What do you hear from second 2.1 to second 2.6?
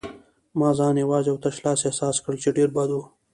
کړ، چې